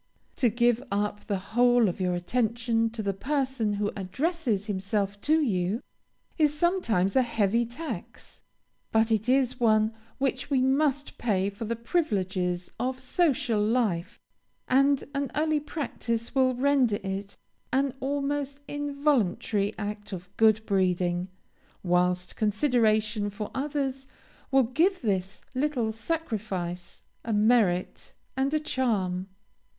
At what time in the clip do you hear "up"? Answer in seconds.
0.91-1.27